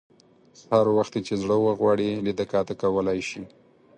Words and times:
هر 0.71 0.85
وخت 0.97 1.13
یې 1.17 1.21
چې 1.27 1.33
زړه 1.41 1.55
وغواړي 1.59 2.09
لیده 2.25 2.45
کاته 2.51 2.73
کولای 2.81 3.19
شي. 3.29 3.41